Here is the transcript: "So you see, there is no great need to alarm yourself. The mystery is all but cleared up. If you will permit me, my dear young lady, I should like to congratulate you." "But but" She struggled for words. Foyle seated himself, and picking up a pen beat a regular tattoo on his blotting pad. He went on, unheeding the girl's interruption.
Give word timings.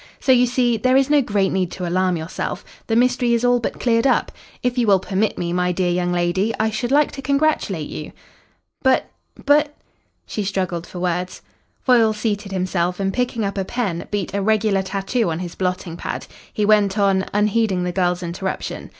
"So 0.19 0.31
you 0.31 0.47
see, 0.47 0.77
there 0.77 0.97
is 0.97 1.11
no 1.11 1.21
great 1.21 1.51
need 1.51 1.69
to 1.73 1.87
alarm 1.87 2.17
yourself. 2.17 2.65
The 2.87 2.95
mystery 2.95 3.35
is 3.35 3.45
all 3.45 3.59
but 3.59 3.79
cleared 3.79 4.07
up. 4.07 4.31
If 4.63 4.75
you 4.75 4.87
will 4.87 4.97
permit 4.99 5.37
me, 5.37 5.53
my 5.53 5.71
dear 5.71 5.91
young 5.91 6.11
lady, 6.11 6.55
I 6.59 6.71
should 6.71 6.89
like 6.91 7.11
to 7.11 7.21
congratulate 7.21 7.87
you." 7.87 8.11
"But 8.81 9.11
but" 9.45 9.75
She 10.25 10.43
struggled 10.43 10.87
for 10.87 10.99
words. 10.99 11.43
Foyle 11.83 12.13
seated 12.13 12.51
himself, 12.51 12.99
and 12.99 13.13
picking 13.13 13.45
up 13.45 13.59
a 13.59 13.63
pen 13.63 14.07
beat 14.09 14.33
a 14.33 14.41
regular 14.41 14.81
tattoo 14.81 15.29
on 15.29 15.37
his 15.37 15.53
blotting 15.53 15.97
pad. 15.97 16.25
He 16.51 16.65
went 16.65 16.97
on, 16.97 17.27
unheeding 17.31 17.83
the 17.83 17.91
girl's 17.91 18.23
interruption. 18.23 18.89